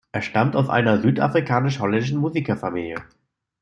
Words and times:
Er 0.11 0.23
stammt 0.23 0.55
aus 0.55 0.67
einer 0.67 0.99
südafrikanisch-holländischen 0.99 2.17
Musikerfamilie. 2.17 3.03